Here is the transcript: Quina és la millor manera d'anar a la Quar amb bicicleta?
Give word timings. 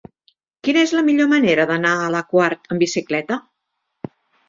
Quina 0.67 0.81
és 0.83 0.93
la 0.99 1.03
millor 1.09 1.29
manera 1.35 1.67
d'anar 1.73 1.93
a 1.99 2.09
la 2.17 2.25
Quar 2.35 2.51
amb 2.57 2.85
bicicleta? 2.89 3.43